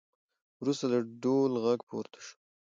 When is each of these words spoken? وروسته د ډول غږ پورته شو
وروسته 0.61 0.85
د 0.89 0.95
ډول 1.23 1.51
غږ 1.63 1.79
پورته 1.89 2.19
شو 2.25 2.33